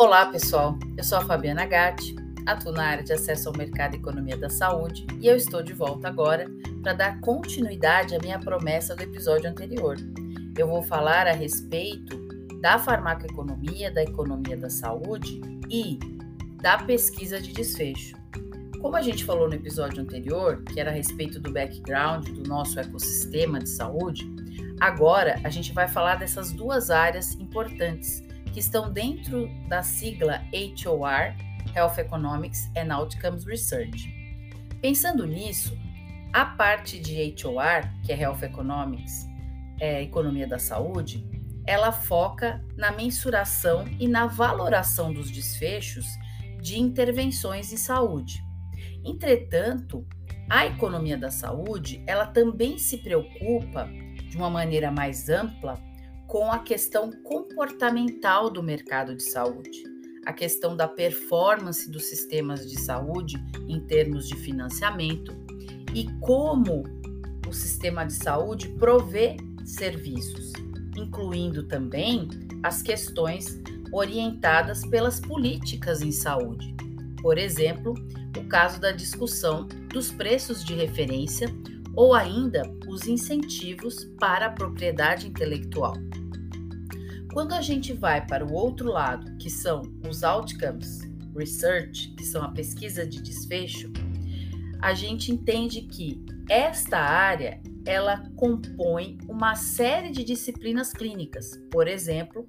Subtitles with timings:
[0.00, 0.78] Olá, pessoal.
[0.96, 4.48] Eu sou a Fabiana Gatti, atuo na área de acesso ao mercado e economia da
[4.48, 6.46] saúde e eu estou de volta agora
[6.82, 9.98] para dar continuidade à minha promessa do episódio anterior.
[10.56, 12.16] Eu vou falar a respeito
[12.62, 15.98] da farmacoeconomia, da economia da saúde e
[16.62, 18.16] da pesquisa de desfecho.
[18.80, 22.80] Como a gente falou no episódio anterior, que era a respeito do background do nosso
[22.80, 24.26] ecossistema de saúde,
[24.80, 31.34] agora a gente vai falar dessas duas áreas importantes que estão dentro da sigla HOR,
[31.74, 34.12] Health Economics and Outcomes Research.
[34.80, 35.76] Pensando nisso,
[36.32, 39.28] a parte de HOR, que é Health Economics,
[39.80, 41.26] é, Economia da Saúde,
[41.66, 46.06] ela foca na mensuração e na valoração dos desfechos
[46.60, 48.42] de intervenções em saúde.
[49.04, 50.06] Entretanto,
[50.48, 53.88] a economia da saúde, ela também se preocupa
[54.28, 55.80] de uma maneira mais ampla
[56.30, 59.82] com a questão comportamental do mercado de saúde,
[60.24, 65.36] a questão da performance dos sistemas de saúde em termos de financiamento
[65.92, 66.84] e como
[67.48, 70.52] o sistema de saúde provê serviços,
[70.96, 72.28] incluindo também
[72.62, 73.60] as questões
[73.92, 76.72] orientadas pelas políticas em saúde.
[77.20, 77.92] Por exemplo,
[78.38, 81.48] o caso da discussão dos preços de referência
[81.96, 85.94] ou ainda os incentivos para a propriedade intelectual.
[87.32, 91.00] Quando a gente vai para o outro lado, que são os outcomes
[91.36, 93.92] research, que são a pesquisa de desfecho,
[94.82, 102.46] a gente entende que esta área ela compõe uma série de disciplinas clínicas, por exemplo,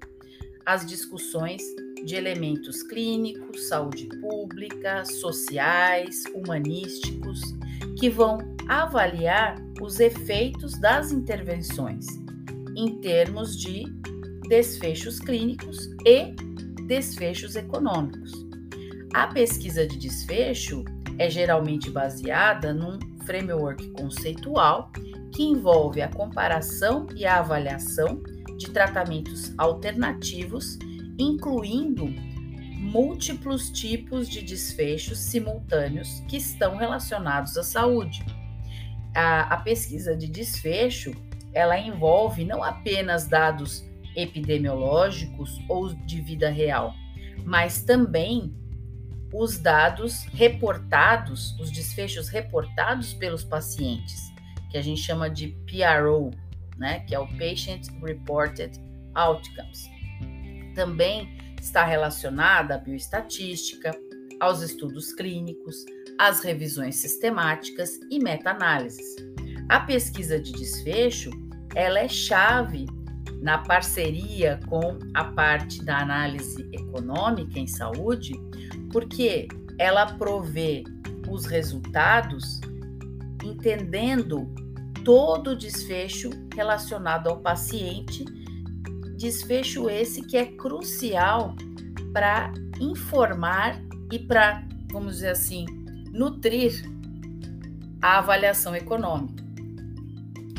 [0.66, 1.62] as discussões
[2.04, 7.40] de elementos clínicos, saúde pública, sociais, humanísticos,
[7.98, 8.38] que vão
[8.68, 12.06] avaliar os efeitos das intervenções
[12.76, 13.84] em termos de
[14.52, 16.34] desfechos clínicos e
[16.86, 18.32] desfechos econômicos.
[19.14, 20.84] A pesquisa de desfecho
[21.18, 24.92] é geralmente baseada num framework conceitual
[25.34, 28.22] que envolve a comparação e a avaliação
[28.58, 30.78] de tratamentos alternativos,
[31.18, 32.04] incluindo
[32.76, 38.22] múltiplos tipos de desfechos simultâneos que estão relacionados à saúde.
[39.16, 41.14] A, a pesquisa de desfecho
[41.54, 46.94] ela envolve não apenas dados epidemiológicos ou de vida real,
[47.44, 48.54] mas também
[49.32, 54.30] os dados reportados, os desfechos reportados pelos pacientes,
[54.70, 56.30] que a gente chama de PRO,
[56.76, 58.78] né, que é o Patient Reported
[59.14, 59.88] Outcomes.
[60.74, 63.92] Também está relacionada à bioestatística,
[64.40, 65.76] aos estudos clínicos,
[66.18, 69.16] às revisões sistemáticas e meta-análises.
[69.68, 71.30] A pesquisa de desfecho,
[71.74, 72.86] ela é chave
[73.42, 78.40] na parceria com a parte da análise econômica em saúde,
[78.92, 79.48] porque
[79.78, 80.84] ela provê
[81.28, 82.60] os resultados
[83.42, 84.48] entendendo
[85.04, 88.24] todo o desfecho relacionado ao paciente,
[89.16, 91.56] desfecho esse que é crucial
[92.12, 93.82] para informar
[94.12, 95.66] e para, vamos dizer assim,
[96.12, 96.88] nutrir
[98.00, 99.42] a avaliação econômica.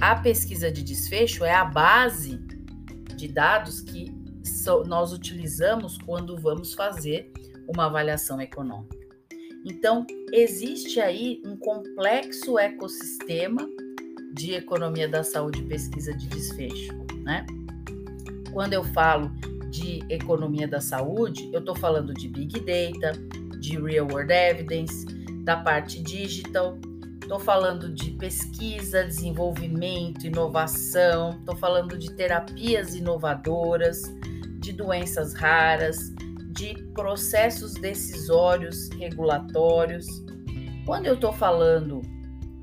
[0.01, 2.43] A pesquisa de desfecho é a base
[3.23, 4.13] de dados que
[4.85, 7.31] nós utilizamos quando vamos fazer
[7.69, 8.97] uma avaliação econômica.
[9.65, 13.65] Então, existe aí um complexo ecossistema
[14.33, 17.45] de economia da saúde e pesquisa de desfecho, né?
[18.51, 19.31] Quando eu falo
[19.69, 23.13] de economia da saúde, eu estou falando de big data,
[23.61, 25.05] de real world evidence,
[25.45, 26.77] da parte digital,
[27.23, 34.01] estou falando de pesquisa, desenvolvimento, inovação, estou falando de terapias inovadoras,
[34.59, 35.97] de doenças raras,
[36.51, 40.05] de processos decisórios regulatórios.
[40.85, 42.01] Quando eu estou falando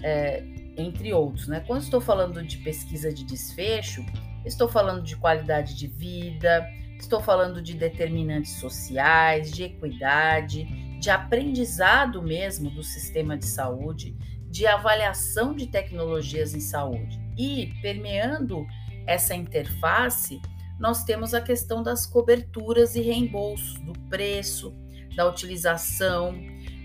[0.03, 0.45] é,
[0.77, 1.49] entre outros.
[1.49, 1.61] Né?
[1.61, 4.05] Quando estou falando de pesquisa de desfecho,
[4.45, 6.67] estou falando de qualidade de vida,
[6.99, 10.65] estou falando de determinantes sociais, de equidade,
[10.99, 14.15] de aprendizado mesmo do sistema de saúde,
[14.51, 17.21] de avaliação de tecnologias em saúde.
[17.39, 18.67] E permeando
[19.07, 20.41] essa interface,
[20.79, 24.75] nós temos a questão das coberturas e reembolsos, do preço,
[25.15, 26.35] da utilização,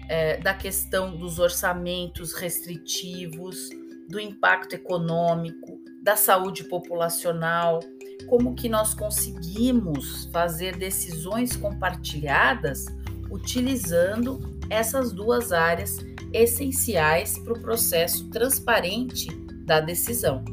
[0.07, 3.69] é, da questão dos orçamentos restritivos,
[4.07, 7.79] do impacto econômico, da saúde populacional,
[8.27, 12.85] como que nós conseguimos fazer decisões compartilhadas
[13.31, 15.97] utilizando essas duas áreas
[16.35, 19.27] essenciais para o processo transparente
[19.65, 20.43] da decisão.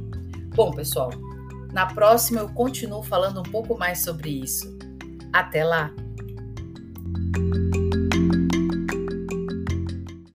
[0.55, 1.11] Bom, pessoal,
[1.73, 4.76] na próxima eu continuo falando um pouco mais sobre isso.
[5.32, 5.93] Até lá!